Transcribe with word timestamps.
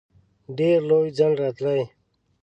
ډېر 0.57 0.77
لوی 0.89 1.07
ځنډ 1.17 1.33
راتلی. 1.43 1.81